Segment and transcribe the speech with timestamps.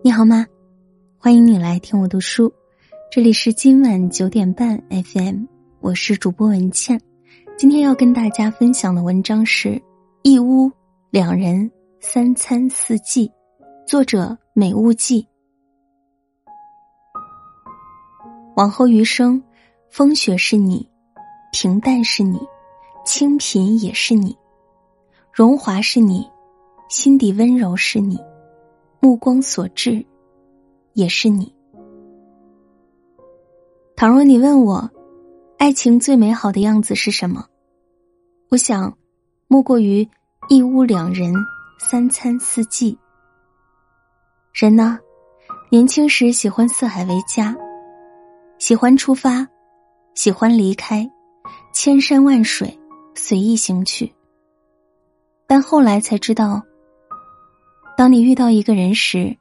[0.00, 0.46] 你好吗？
[1.18, 2.52] 欢迎你来听我读书，
[3.10, 5.44] 这里是今晚九点半 FM，
[5.80, 7.00] 我是主播文倩。
[7.56, 9.70] 今天要跟大家分享的文章是
[10.22, 10.70] 《一屋
[11.10, 11.68] 两人
[12.00, 13.28] 三餐四季》，
[13.88, 15.26] 作者美物记。
[18.54, 19.42] 往后余生，
[19.90, 20.88] 风雪是你，
[21.52, 22.38] 平淡是你，
[23.04, 24.36] 清贫也是你，
[25.32, 26.24] 荣华是你，
[26.88, 28.16] 心底温柔是你。
[29.00, 30.04] 目光所至，
[30.92, 31.54] 也是你。
[33.94, 34.90] 倘若你问我，
[35.56, 37.46] 爱情最美好的样子是什么？
[38.48, 38.96] 我想，
[39.46, 40.08] 莫过于
[40.48, 41.32] 一屋两人，
[41.78, 42.98] 三餐四季。
[44.52, 44.98] 人呢，
[45.70, 47.56] 年轻时喜欢四海为家，
[48.58, 49.46] 喜欢出发，
[50.14, 51.08] 喜欢离开，
[51.72, 52.76] 千山万水
[53.14, 54.12] 随意行去。
[55.46, 56.60] 但后来才知道。
[57.98, 59.36] 当你遇到一个人时，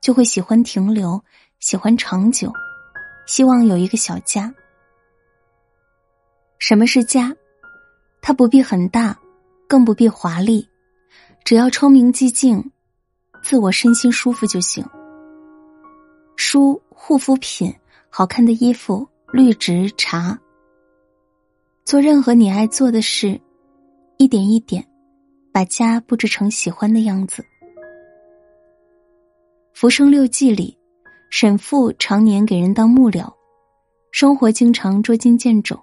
[0.00, 1.22] 就会喜欢停留，
[1.60, 2.52] 喜欢长久，
[3.24, 4.52] 希望有一个小家。
[6.58, 7.32] 什么是家？
[8.20, 9.16] 它不必很大，
[9.68, 10.68] 更不必华丽，
[11.44, 12.72] 只要窗明几净，
[13.44, 14.84] 自我身心舒服就行。
[16.34, 17.72] 书、护肤品、
[18.08, 20.36] 好看的衣服、绿植、茶，
[21.84, 23.40] 做任何你爱做的事，
[24.18, 24.84] 一点一点，
[25.52, 27.40] 把家布置成喜欢的样子。
[29.80, 30.76] 《浮生六记》里，
[31.30, 33.32] 沈复常年给人当幕僚，
[34.12, 35.80] 生活经常捉襟见肘，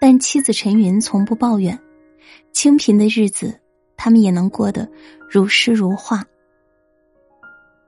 [0.00, 1.78] 但妻子陈云从不抱怨，
[2.54, 3.60] 清贫的日子
[3.98, 4.90] 他们也能过得
[5.30, 6.24] 如诗如画。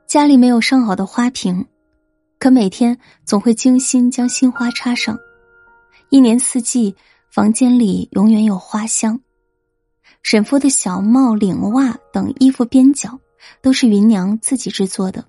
[0.06, 1.64] 家里没有上好的花瓶，
[2.38, 5.18] 可每天总会精心将新花插上，
[6.10, 6.94] 一年四季
[7.30, 9.18] 房间里永远有花香。
[10.22, 13.18] 沈复的小帽、领袜等衣服边角。
[13.62, 15.24] 都是芸娘自己制作的，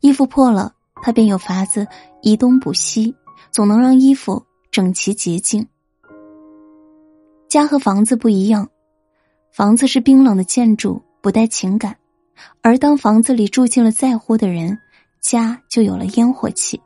[0.00, 1.88] 衣服破了，她便有法子
[2.22, 3.16] 移东补西，
[3.50, 5.66] 总能让衣服整齐洁净。
[7.48, 8.68] 家和房子不一样，
[9.52, 11.94] 房子是冰冷的建筑，不带情感；
[12.62, 14.78] 而当房子里住进了在乎的人，
[15.20, 16.80] 家就有了烟火气。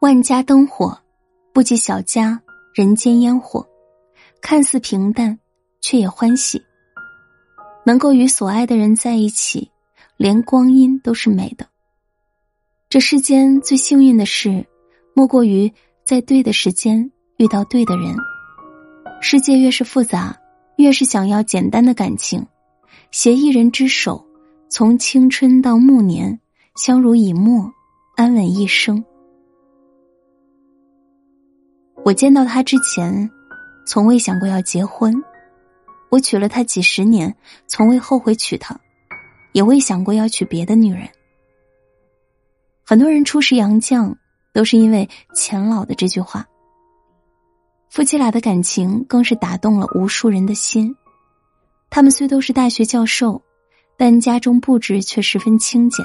[0.00, 1.00] 万家灯火，
[1.54, 2.42] 不及小家
[2.74, 3.66] 人间烟火，
[4.42, 5.38] 看似平淡，
[5.80, 6.62] 却也欢喜。
[7.84, 9.70] 能够与所爱的人在一起，
[10.16, 11.66] 连光阴都是美的。
[12.88, 14.66] 这世间最幸运的事，
[15.14, 15.72] 莫过于
[16.04, 18.14] 在对的时间遇到对的人。
[19.22, 20.36] 世界越是复杂，
[20.76, 22.46] 越是想要简单的感情，
[23.10, 24.26] 携一人之手，
[24.68, 26.38] 从青春到暮年，
[26.76, 27.72] 相濡以沫，
[28.16, 29.02] 安稳一生。
[32.04, 33.30] 我见到他之前，
[33.86, 35.14] 从未想过要结婚。
[36.10, 37.34] 我娶了她几十年，
[37.66, 38.78] 从未后悔娶她，
[39.52, 41.08] 也未想过要娶别的女人。
[42.84, 44.14] 很多人初识杨绛，
[44.52, 46.44] 都是因为钱老的这句话。
[47.88, 50.94] 夫妻俩的感情更是打动了无数人的心。
[51.88, 53.40] 他们虽都是大学教授，
[53.96, 56.04] 但家中布置却十分清简，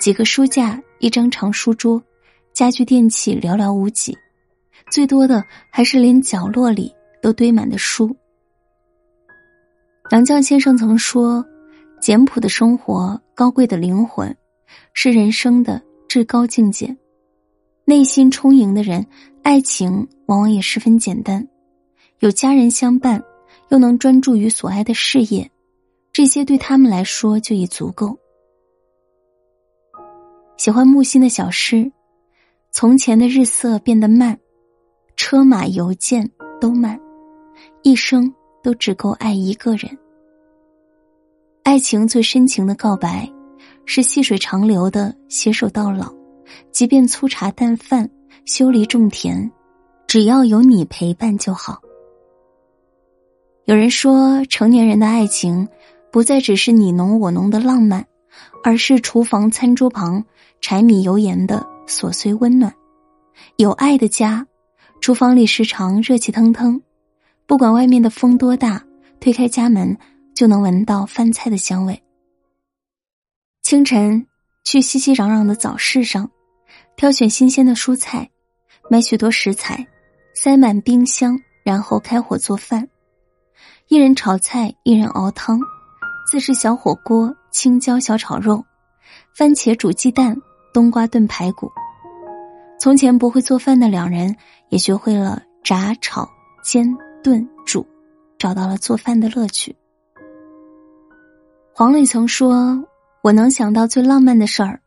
[0.00, 2.02] 几个书架，一张长书桌，
[2.52, 4.16] 家具电器寥寥无几，
[4.90, 8.16] 最多的还是连角落里都堆满的书。
[10.10, 11.44] 杨绛先生曾说
[11.98, 14.36] ：“简朴的生活，高贵的灵魂，
[14.92, 16.94] 是人生的至高境界。
[17.86, 19.06] 内心充盈的人，
[19.42, 21.48] 爱情往往也十分简单。
[22.18, 23.24] 有家人相伴，
[23.70, 25.50] 又能专注于所爱的事业，
[26.12, 28.18] 这些对他们来说就已足够。”
[30.58, 31.90] 喜欢木心的小诗
[32.70, 34.38] ：“从前的日色变得慢，
[35.16, 37.00] 车马邮件都慢，
[37.82, 38.30] 一生。”
[38.64, 39.96] 都只够爱一个人。
[41.62, 43.30] 爱情最深情的告白，
[43.84, 46.12] 是细水长流的携手到老，
[46.72, 48.08] 即便粗茶淡饭、
[48.46, 49.50] 修篱种田，
[50.06, 51.80] 只要有你陪伴就好。
[53.66, 55.68] 有人说，成年人的爱情，
[56.10, 58.06] 不再只是你侬我侬的浪漫，
[58.62, 60.24] 而是厨房餐桌旁
[60.60, 62.72] 柴米油盐的琐碎温暖。
[63.56, 64.46] 有爱的家，
[65.00, 66.80] 厨房里时常热气腾腾。
[67.46, 68.82] 不管外面的风多大，
[69.20, 69.96] 推开家门
[70.34, 72.02] 就能闻到饭菜的香味。
[73.62, 74.26] 清晨
[74.64, 76.30] 去熙熙攘攘的早市上，
[76.96, 78.30] 挑选新鲜的蔬菜，
[78.90, 79.86] 买许多食材，
[80.34, 82.88] 塞满冰箱，然后开火做饭。
[83.88, 85.60] 一人炒菜，一人熬汤，
[86.30, 88.64] 自制小火锅、青椒小炒肉、
[89.34, 90.34] 番茄煮鸡蛋、
[90.72, 91.70] 冬瓜炖排骨。
[92.80, 94.34] 从前不会做饭的两人，
[94.70, 96.28] 也学会了炸、炒、
[96.62, 96.94] 煎。
[97.24, 97.86] 炖煮，
[98.38, 99.74] 找到了做饭的乐趣。
[101.72, 102.86] 黄磊曾说
[103.24, 104.78] ：“我能想到最浪漫的事儿，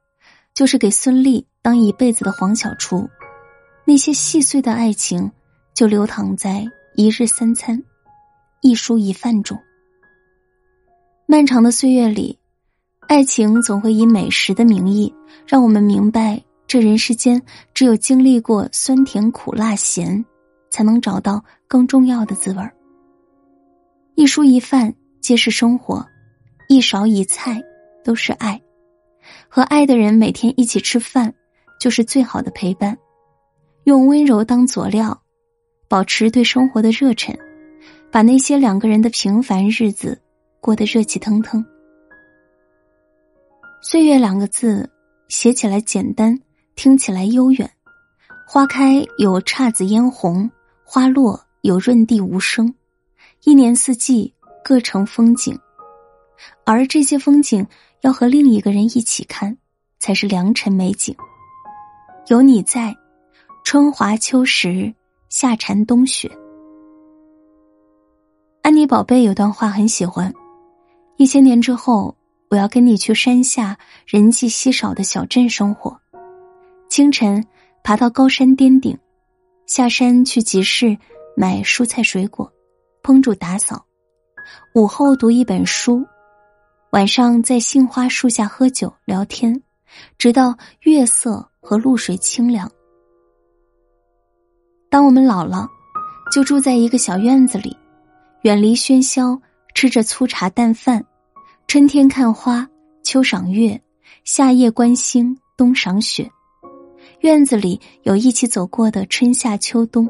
[0.53, 3.09] 就是给孙俪当一辈子的黄小厨，
[3.85, 5.31] 那些细碎的爱情
[5.73, 6.63] 就流淌在
[6.93, 7.83] 一日三餐、
[8.61, 9.57] 一蔬一饭中。
[11.25, 12.37] 漫长的岁月里，
[13.07, 15.11] 爱情总会以美食的名义，
[15.47, 17.41] 让我们明白这人世间
[17.73, 20.23] 只有经历过酸甜苦辣咸，
[20.69, 22.73] 才能找到更重要的滋味儿。
[24.15, 26.05] 一蔬一饭皆是生活，
[26.67, 27.63] 一勺一菜。
[28.03, 28.61] 都是爱，
[29.49, 31.33] 和爱的人每天一起吃饭，
[31.77, 32.97] 就是最好的陪伴。
[33.83, 35.21] 用温柔当佐料，
[35.89, 37.37] 保持对生活的热忱，
[38.09, 40.21] 把那些两个人的平凡日子
[40.61, 41.65] 过得热气腾腾。
[43.81, 44.89] 岁月两个字，
[45.27, 46.39] 写起来简单，
[46.77, 47.69] 听起来悠远。
[48.47, 50.49] 花开有姹紫嫣红，
[50.89, 52.73] 花落有润地无声，
[53.43, 55.59] 一年四季各成风景，
[56.65, 57.67] 而这些风景。
[58.01, 59.57] 要和另一个人一起看，
[59.97, 61.13] 才是良辰美景。
[62.27, 62.95] 有你在，
[63.65, 64.93] 春华秋实，
[65.29, 66.31] 夏蝉冬雪。
[68.61, 70.31] 安妮宝贝有段话很喜欢：
[71.17, 72.15] 一千年之后，
[72.49, 73.75] 我要跟你去山下
[74.05, 75.99] 人迹稀少的小镇生活。
[76.87, 77.43] 清晨
[77.83, 78.95] 爬到高山巅顶，
[79.67, 80.97] 下山去集市
[81.35, 82.49] 买蔬菜水果，
[83.03, 83.85] 烹煮打扫。
[84.73, 86.05] 午后读一本书。
[86.91, 89.61] 晚上在杏花树下喝酒聊天，
[90.17, 92.71] 直到月色和露水清凉。
[94.89, 95.67] 当我们老了，
[96.31, 97.75] 就住在一个小院子里，
[98.43, 99.37] 远离喧嚣，
[99.75, 101.05] 吃着粗茶淡饭，
[101.67, 102.65] 春天看花，
[103.03, 103.79] 秋赏月，
[104.23, 106.31] 夏夜观星，冬赏雪。
[107.21, 110.07] 院子里有一起走过的春夏秋冬，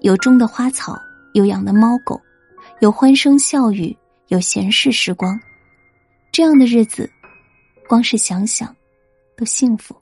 [0.00, 0.94] 有种的花草，
[1.32, 2.20] 有养的猫狗，
[2.80, 3.96] 有欢声笑语，
[4.28, 5.40] 有闲适时光。
[6.30, 7.10] 这样的日子，
[7.88, 8.74] 光是想想，
[9.36, 9.94] 都幸福。《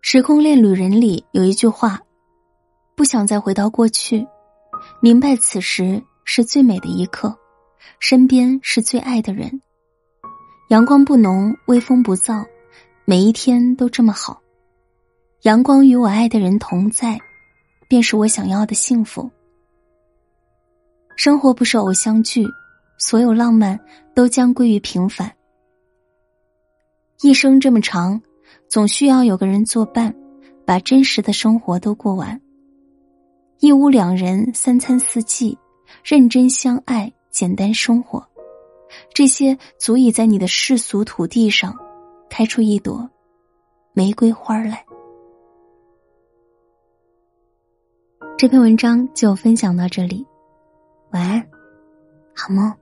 [0.00, 2.00] 时空恋旅人》里有一句话
[2.96, 4.26] ：“不想再回到过去，
[5.00, 7.36] 明白此时是最美的一刻，
[8.00, 9.62] 身边是最爱的人。
[10.68, 12.44] 阳光不浓，微风不燥，
[13.04, 14.40] 每一天都这么好。
[15.42, 17.18] 阳光与我爱的人同在，
[17.88, 19.30] 便是我想要的幸福。
[21.16, 22.46] 生活不是偶像剧。”
[22.96, 23.78] 所有浪漫
[24.14, 25.30] 都将归于平凡。
[27.22, 28.22] 一生这么长，
[28.68, 30.14] 总需要有个人作伴，
[30.64, 32.40] 把真实的生活都过完。
[33.58, 35.58] 一屋两人，三餐四季，
[36.04, 38.24] 认真相爱，简单生活，
[39.12, 41.76] 这些足以在你的世俗土地上，
[42.36, 43.08] 开出一朵
[43.92, 44.84] 玫瑰花来。
[48.36, 50.26] 这篇文章就分享到这里，
[51.12, 51.48] 晚安，
[52.34, 52.74] 好梦。